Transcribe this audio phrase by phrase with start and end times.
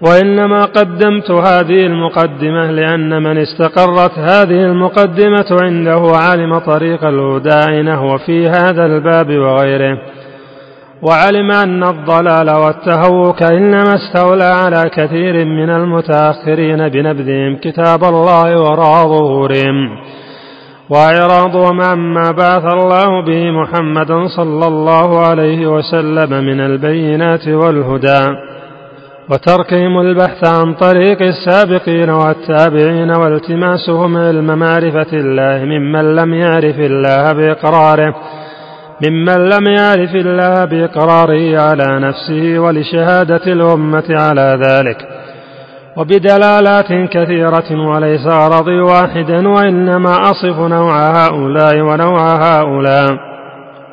[0.00, 8.48] وإنما قدمت هذه المقدمة لأن من استقرت هذه المقدمة عنده علم طريق الهدى نحو في
[8.48, 9.98] هذا الباب وغيره.
[11.02, 19.98] وعلم أن الضلال والتهوك إنما استولى على كثير من المتأخرين بنبذهم كتاب الله وراء ظهورهم.
[20.90, 28.55] وإعراضهم عما بعث الله به محمدا صلى الله عليه وسلم من البينات والهدى.
[29.30, 38.14] وتركهم البحث عن طريق السابقين والتابعين والتماسهم علم معرفة الله ممن لم يعرف الله بإقراره.
[39.08, 45.08] ممن لم يعرف الله بإقراره على نفسه ولشهادة الأمة على ذلك.
[45.96, 53.25] وبدلالات كثيرة وليس غرضي واحدا وإنما أصف نوع هؤلاء ونوع هؤلاء.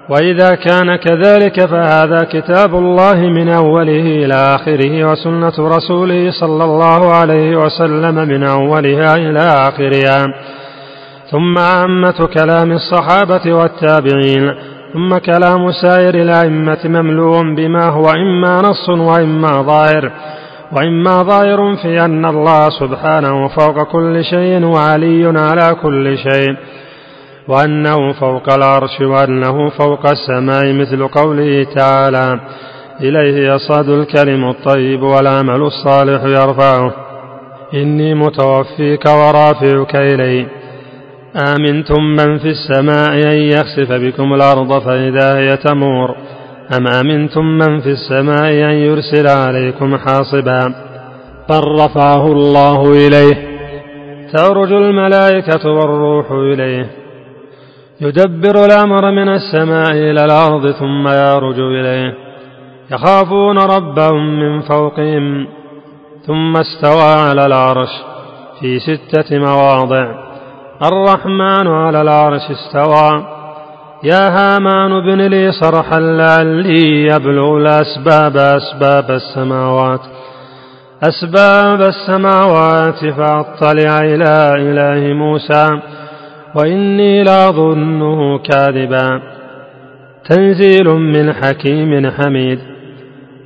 [0.09, 7.55] وإذا كان كذلك فهذا كتاب الله من أوله إلى آخره وسنة رسوله صلى الله عليه
[7.55, 10.25] وسلم من أولها إلى آخرها.
[11.31, 14.53] ثم عامة كلام الصحابة والتابعين
[14.93, 20.11] ثم كلام سائر الأئمة مملوء بما هو إما نص وإما ظاهر.
[20.71, 26.55] وإما ظاهر في أن الله سبحانه فوق كل شيء وعلي على كل شيء.
[27.47, 32.39] وأنه فوق العرش وأنه فوق السماء مثل قوله تعالى
[33.01, 36.93] إليه يصعد الكلم الطيب والعمل الصالح يرفعه.
[37.73, 40.47] إني متوفيك ورافعك إلي.
[41.55, 46.15] آمنتم من في السماء أن يخسف بكم الأرض فإذا هي تمور.
[46.77, 50.73] أم أمنتم من في السماء أن يرسل عليكم حاصبا؟
[51.49, 53.53] بل رفعه الله إليه.
[54.33, 57.02] تعرج الملائكة والروح إليه.
[58.03, 62.13] يدبر الأمر من السماء إلى الأرض ثم يعرج إليه.
[62.91, 65.47] يخافون ربهم من فوقهم.
[66.27, 67.89] ثم استوى على العرش
[68.59, 70.05] في ستة مواضع.
[70.83, 73.25] الرحمن على العرش استوى.
[74.03, 80.01] يا هامان ابن لي صرحا لعلي يبلغ الأسباب أسباب السماوات.
[81.03, 85.79] أسباب السماوات فأطلع إلى إله موسى.
[86.55, 89.21] وإني لأظنه كاذبا.
[90.29, 92.59] تنزيل من حكيم حميد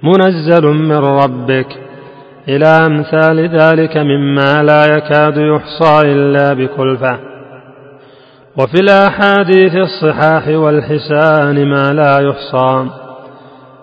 [0.03, 1.67] منزل من ربك.
[2.50, 7.17] إلى أمثال ذلك مما لا يكاد يحصى إلا بكلفة.
[8.57, 12.85] وفي الأحاديث الصحاح والحسان ما لا يحصى.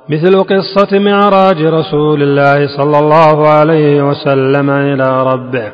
[0.08, 5.72] مثل قصة معراج رسول الله صلى الله عليه وسلم إلى ربه.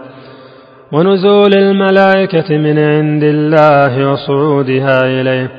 [0.93, 5.51] ونزول الملائكة من عند الله وصعودها إليه.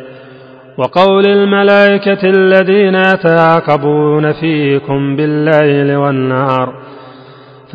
[0.78, 6.74] وقول الملائكة الذين يتعاقبون فيكم بالليل والنهار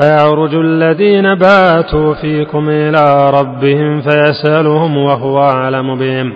[0.00, 6.32] فيعرج الذين باتوا فيكم إلى ربهم فيسألهم وهو أعلم بهم.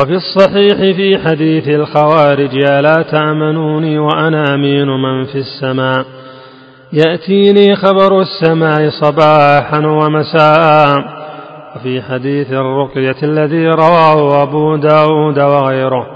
[0.00, 6.21] وفي الصحيح في حديث الخوارج ألا تأمنوني وأنا أمين من في السماء؟
[6.92, 11.22] يأتيني خبر السماء صباحا ومساء
[11.76, 16.06] وفي حديث الرقية الذي رواه أبو داود وغيره.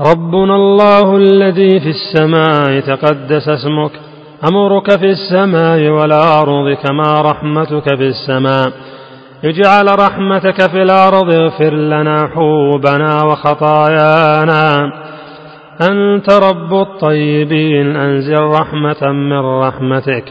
[0.00, 3.90] ربنا الله الذي في السماء تقدس اسمك
[4.50, 8.72] أمرك في السماء والأرض كما رحمتك في السماء.
[9.44, 14.92] اجعل رحمتك في الأرض اغفر لنا حوبنا وخطايانا.
[15.80, 20.24] أنت رب الطيبين أنزل رحمة من رحمتك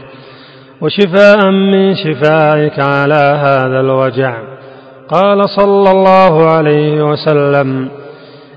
[0.80, 4.36] وشفاء من شفائك على هذا الوجع.
[5.08, 7.88] قال صلى الله عليه وسلم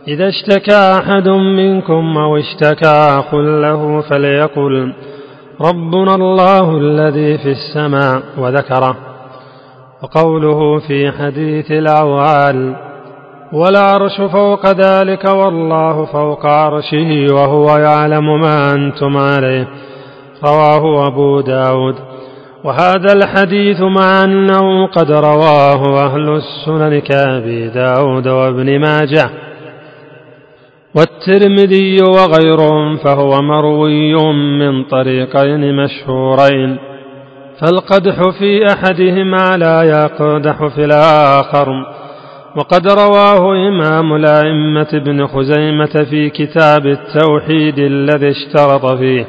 [0.07, 4.93] إذا اشتكى أحد منكم أو اشتكى أخ له فليقل
[5.61, 8.97] ربنا الله الذي في السماء وذكره.
[10.03, 12.75] وقوله في حديث الأوعال
[13.53, 19.67] والعرش فوق ذلك والله فوق عرشه وهو يعلم ما أنتم عليه.
[20.45, 21.95] رواه أبو داود.
[22.63, 29.29] وهذا الحديث مع أنه قد رواه أهل السنن كأبي داود وابن ماجه.
[30.95, 34.13] والترمذي وغيرهم فهو مروي
[34.59, 36.77] من طريقين مشهورين.
[37.61, 41.67] فالقدح في أحدهما لا يقدح في الآخر.
[42.55, 49.25] وقد رواه إمام الأئمة ابن خزيمة في كتاب التوحيد الذي اشترط فيه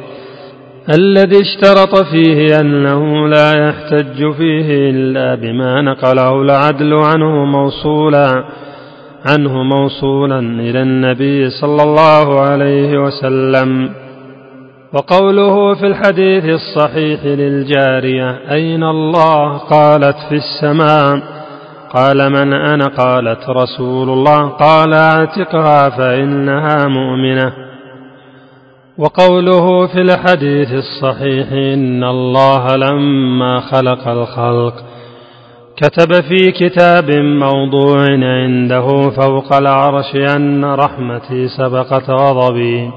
[0.99, 8.45] الذي اشترط فيه أنه لا يحتج فيه إلا بما نقله العدل عنه موصولا
[9.27, 13.91] عنه موصولا إلى النبي صلى الله عليه وسلم.
[14.93, 21.36] وقوله في الحديث الصحيح للجارية أين الله؟ قالت في السماء.
[21.95, 24.49] قال من أنا؟ قالت رسول الله.
[24.49, 27.53] قال اعتقها فإنها مؤمنة.
[28.99, 34.75] وقوله في الحديث الصحيح إن الله لما خلق الخلق
[35.77, 42.91] كتب في كتاب موضوع عنده فوق العرش أن رحمتي سبقت غضبي.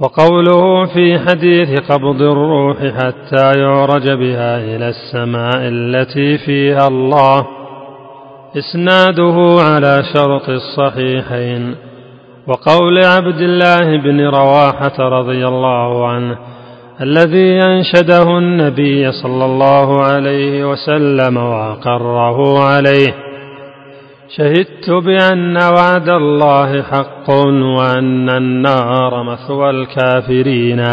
[0.00, 7.46] وقوله في حديث قبض الروح حتى يعرج بها إلى السماء التي فيها الله
[8.56, 11.74] إسناده على شرط الصحيحين.
[12.46, 16.38] وقول عبد الله بن رواحة رضي الله عنه
[17.00, 23.14] الذي أنشده النبي صلى الله عليه وسلم وأقره عليه
[24.36, 27.30] شهدت بأن وعد الله حق
[27.78, 30.84] وأن النار مثوى الكافرين.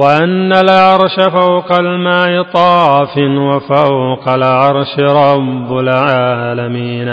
[0.00, 7.10] وأن العرش فوق الماء طاف وفوق العرش رب العالمين.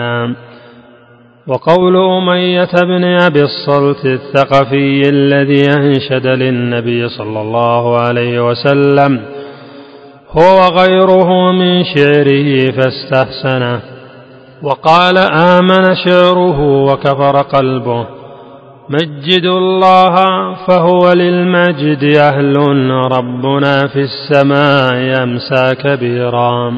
[1.48, 9.22] وقول أمية بن أبي الصلت الثقفي الذي أنشد للنبي صلى الله عليه وسلم
[10.32, 13.82] هو غيره من شعره فاستحسنه
[14.64, 18.17] وقال آمن شعره وكفر قلبه.
[18.90, 20.16] مجد الله
[20.54, 22.58] فهو للمجد أهل
[23.18, 26.78] ربنا في السماء يمسى كبيرا.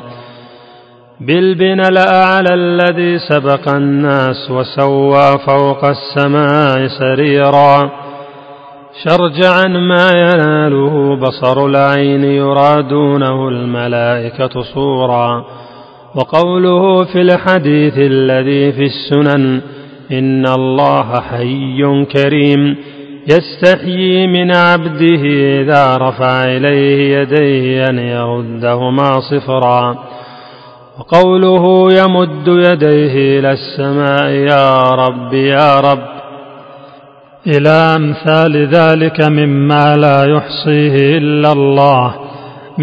[1.21, 7.91] بالبن الأعلى الذي سبق الناس وسوى فوق السماء سريرا.
[9.03, 15.45] شرجعا ما يناله بصر العين يرادونه الملائكة صورا.
[16.15, 19.61] وقوله في الحديث الذي في السنن
[20.11, 22.75] إن الله حي كريم.
[23.27, 25.21] يستحيي من عبده
[25.61, 29.97] إذا رفع إليه يديه أن يردهما صفرا.
[30.99, 36.19] وقوله يمد يديه إلى السماء يا رب يا رب.
[37.47, 42.15] إلى أمثال ذلك مما لا يحصيه إلا الله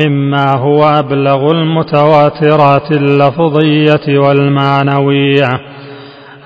[0.04, 5.75] مما هو أبلغ المتواترات اللفظية والمعنوية.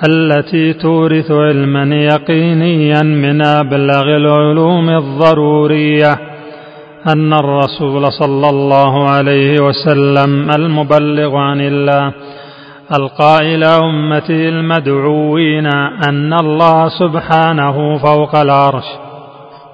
[0.09, 6.13] التي تورث علما يقينيا من أبلغ العلوم الضرورية
[7.13, 12.13] أن الرسول صلى الله عليه وسلم المبلغ عن الله
[12.99, 15.67] القائل أمته المدعوين
[16.09, 18.85] أن الله سبحانه فوق العرش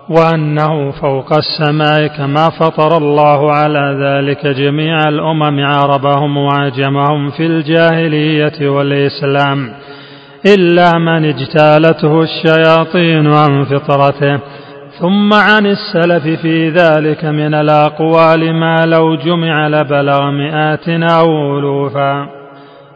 [0.08, 9.72] وأنه فوق السماء كما فطر الله على ذلك جميع الأمم عربهم وعجمهم في الجاهلية والإسلام
[10.54, 14.40] إلا من اجتالته الشياطين عن فطرته.
[15.00, 22.28] ثم عن السلف في ذلك من الأقوال ما لو جمع لبلغ مئات أو ألوفا.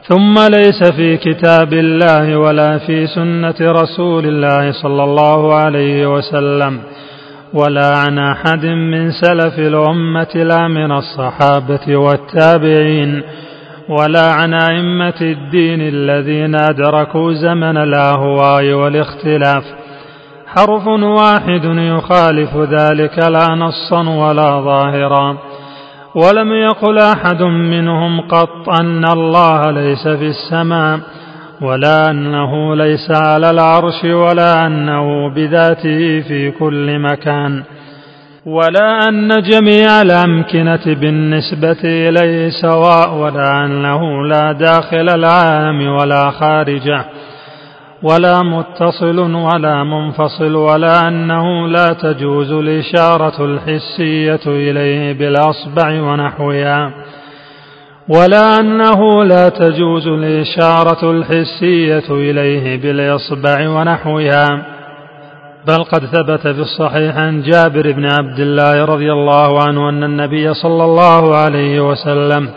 [0.09, 6.81] ثم ليس في كتاب الله ولا في سنة رسول الله صلى الله عليه وسلم
[7.55, 13.23] ولا عن أحد من سلف الأمة لا من الصحابة والتابعين.
[13.91, 19.65] ولا عن أئمة الدين الذين أدركوا زمن الأهواء والاختلاف.
[20.47, 25.37] حرف واحد يخالف ذلك لا نصا ولا ظاهرا.
[26.15, 31.01] ولم يقل أحد منهم قط أن الله ليس في السماء
[31.63, 37.63] ولا أنه ليس على العرش ولا أنه بذاته في كل مكان.
[38.47, 47.05] ولا أن جميع الأمكنة بالنسبة إليه سواء ولا انه لا داخل العالم ولا خارجه
[48.03, 56.93] ولا متصل ولا منفصل ولا أنه لا تجوز الإشارة الحسية إليه بالأصبع ونحوها.
[58.09, 64.80] ولا أنه لا تجوز الإشارة الحسية إليه بالإصبع ونحوها.
[65.69, 70.55] بل قد ثبت في الصحيح عن جابر بن عبد الله رضي الله عنه أن النبي
[70.55, 72.51] صلى الله عليه وسلم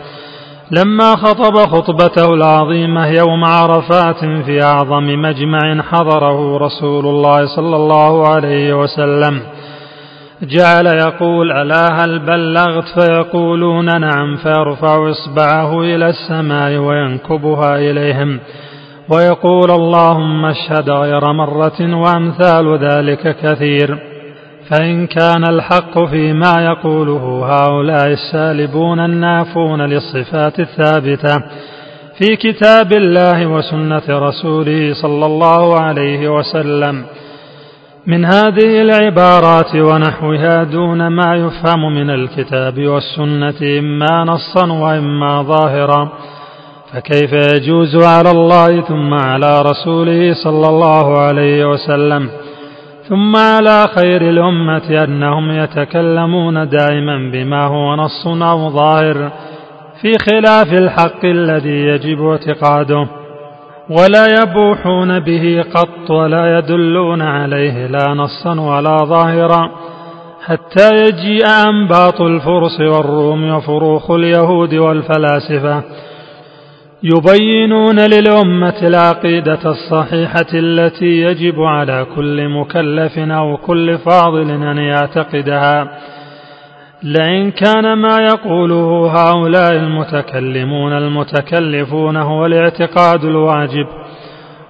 [0.70, 8.74] لما خطب خطبته العظيمة يوم عرفات في أعظم مجمع حضره رسول الله صلى الله عليه
[8.74, 9.42] وسلم
[10.42, 18.40] جعل يقول ألا هل بلغت؟ فيقولون نعم فيرفع إصبعه إلى السماء وينكبها إليهم.
[19.08, 23.98] ويقول اللهم اشهد غير مرة وأمثال ذلك كثير
[24.70, 31.36] فإن كان الحق فيما يقوله هؤلاء السالبون النافون للصفات الثابتة
[32.18, 37.04] في كتاب الله وسنة رسوله صلى الله عليه وسلم.
[38.06, 46.12] من هذه العبارات ونحوها دون ما يفهم من الكتاب والسنة إما نصا وإما ظاهرا
[46.94, 52.28] فكيف يجوز على الله ثم على رسوله صلى الله عليه وسلم
[53.08, 59.30] ثم على خير الأمة أنهم يتكلمون دائما بما هو نص أو ظاهر
[60.00, 63.06] في خلاف الحق الذي يجب اعتقاده
[63.90, 69.70] ولا يبوحون به قط ولا يدلون عليه لا نصا ولا ظاهرا
[70.44, 75.82] حتى يجيء أنباط الفرس والروم وفروخ اليهود والفلاسفة
[77.06, 85.98] يبينون للأمة العقيدة الصحيحة التي يجب على كل مكلف أو كل فاضل أن يعتقدها.
[87.02, 93.86] لئن كان ما يقوله هؤلاء المتكلمون المتكلفون هو الاعتقاد الواجب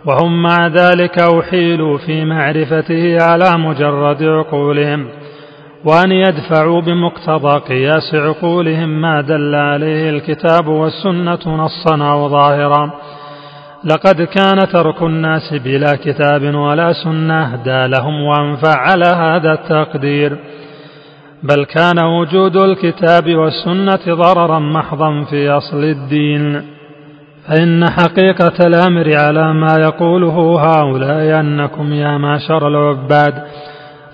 [0.06, 5.08] وهم مع ذلك أحيلوا في معرفته على مجرد عقولهم.
[5.84, 12.90] وأن يدفعوا بمقتضى قياس عقولهم ما دل عليه الكتاب والسنة نصا أو ظاهرا.
[13.84, 20.38] لقد كان ترك الناس بلا كتاب ولا سنة أهدى لهم وأنفع على هذا التقدير.
[21.42, 26.62] بل كان وجود الكتاب والسنة ضررا محضا في أصل الدين.
[27.48, 33.34] فإن حقيقة الأمر على ما يقوله هؤلاء أنكم يا معشر العباد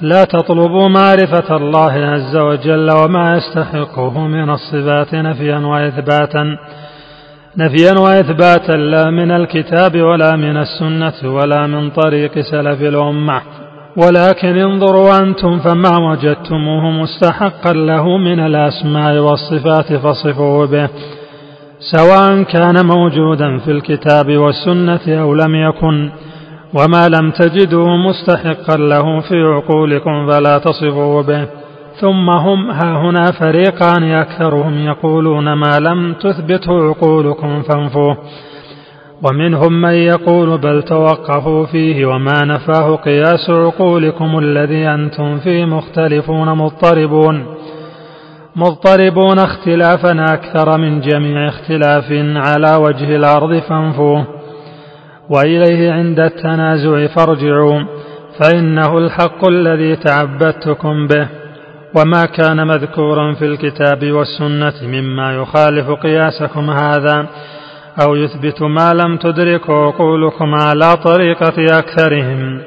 [0.03, 6.57] لا تطلبوا معرفة الله عز وجل وما يستحقه من الصفات نفيا وإثباتا
[7.57, 13.41] نفيا وإثباتا لا من الكتاب ولا من السنة ولا من طريق سلف الأمة.
[13.97, 20.89] ولكن انظروا أنتم فما وجدتموه مستحقا له من الأسماء والصفات فصفوه به
[21.97, 26.11] سواء كان موجودا في الكتاب والسنة أو لم يكن.
[26.75, 31.47] وما لم تجدوه مستحقا له في عقولكم فلا تصفوا به.
[32.01, 38.17] ثم هم ها هنا فريقان أكثرهم يقولون ما لم تثبته عقولكم فانفوه.
[39.23, 47.45] ومنهم من يقول بل توقفوا فيه وما نفاه قياس عقولكم الذي أنتم فيه مختلفون مضطربون.
[48.57, 54.40] مضطربون اختلافا أكثر من جميع اختلاف على وجه الأرض فانفوه.
[55.31, 57.81] وإليه عند التنازع فارجعوا
[58.41, 61.29] فإنه الحق الذي تعبدتكم به
[61.97, 67.27] وما كان مذكورا في الكتاب والسنة مما يخالف قياسكم هذا
[68.03, 72.61] أو يثبت ما لم تدركوا عقولكم على طريقة أكثرهم.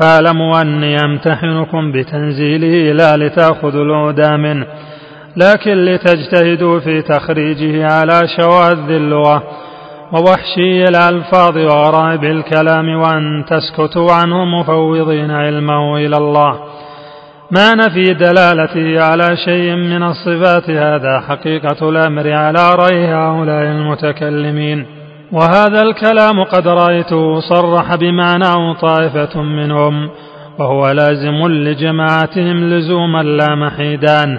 [0.00, 4.66] فاعلموا أني أمتحنكم بتنزيله لا لتأخذوا العودى منه
[5.36, 9.42] لكن لتجتهدوا في تخريجه على شواذ اللغة
[10.12, 16.52] ووحشي الألفاظ وغرائب الكلام وأن تسكتوا عنه مفوضين علمه إلى الله.
[17.50, 24.86] ما نفي دلالته على شيء من الصفات هذا حقيقة الأمر على رأي هؤلاء المتكلمين.
[25.32, 30.10] وهذا الكلام قد رأيته صرح بمعناه طائفة منهم
[30.58, 34.38] وهو لازم لجماعتهم لزوما لا محيدان.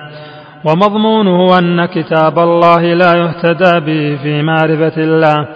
[0.66, 5.48] ومضمونه أن كتاب الله لا يهتدى به في معرفة الله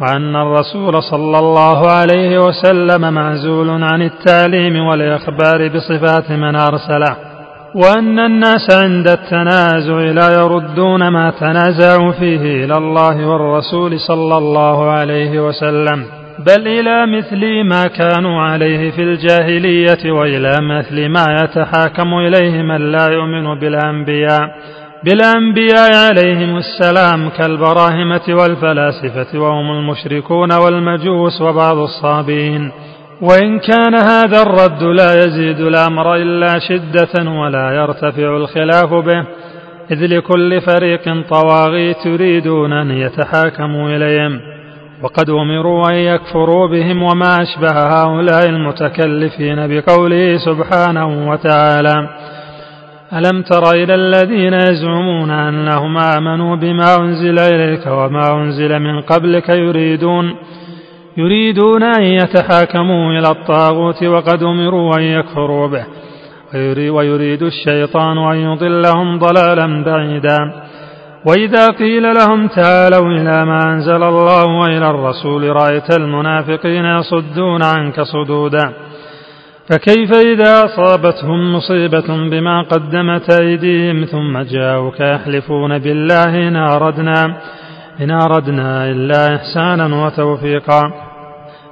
[0.00, 7.16] وأن الرسول صلى الله عليه وسلم معزول عن التعليم والإخبار بصفات من أرسله
[7.74, 15.40] وأن الناس عند التنازع لا يردون ما تنازعوا فيه إلى الله والرسول صلى الله عليه
[15.40, 16.06] وسلم.
[16.46, 23.08] بل إلى مثل ما كانوا عليه في الجاهلية وإلى مثل ما يتحاكم إليه من لا
[23.08, 24.50] يؤمن بالأنبياء.
[25.04, 32.72] بالأنبياء عليهم السلام كالبراهمة والفلاسفة وهم المشركون والمجوس وبعض الصابين.
[33.20, 39.26] وإن كان هذا الرد لا يزيد الأمر إلا شدة ولا يرتفع الخلاف به.
[39.90, 44.51] إذ لكل فريق طواغيت يريدون أن يتحاكموا إليهم.
[45.02, 52.08] وقد أمروا أن يكفروا بهم وما أشبه هؤلاء المتكلفين بقوله سبحانه وتعالى
[53.12, 60.34] ألم تر إلى الذين يزعمون أنهم آمنوا بما أنزل إليك وما أنزل من قبلك يريدون
[61.16, 65.84] يريدون أن يتحاكموا إلى الطاغوت وقد أمروا أن يكفروا به
[66.90, 70.62] ويريد الشيطان أن يضلهم ضلالا بعيدا.
[71.26, 78.72] وإذا قيل لهم تعالوا إلى ما أنزل الله وإلى الرسول رأيت المنافقين يصدون عنك صدودا.
[79.70, 87.36] فكيف إذا أصابتهم مصيبة بما قدمت أيديهم ثم جاءوك يحلفون بالله إن أردنا
[88.00, 90.82] إن أردنا إلا إحسانا وتوفيقا.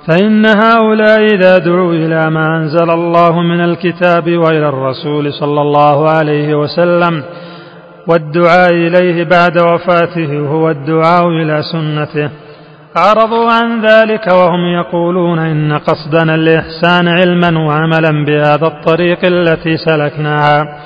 [0.09, 6.55] فإن هؤلاء إذا دعوا إلى ما أنزل الله من الكتاب وإلى الرسول صلى الله عليه
[6.55, 7.25] وسلم
[8.07, 12.31] والدعاء إليه بعد وفاته هو الدعاء إلى سنته.
[12.97, 20.81] أعرضوا عن ذلك وهم يقولون إن قصدنا الإحسان علما وعملا بهذا الطريق التي سلكناها.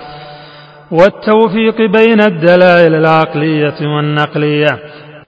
[0.91, 4.79] والتوفيق بين الدلائل العقلية والنقلية.